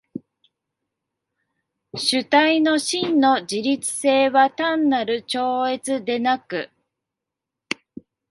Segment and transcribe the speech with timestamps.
[1.93, 6.71] 主体の真の自律性は単なる超越でなく、